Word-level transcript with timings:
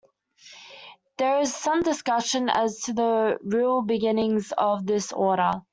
There 1.17 1.41
is 1.41 1.53
some 1.55 1.83
discussion 1.83 2.49
as 2.49 2.79
to 2.85 2.93
the 2.93 3.37
real 3.43 3.83
beginnings 3.83 4.51
of 4.51 4.87
this 4.87 5.13
Order. 5.13 5.61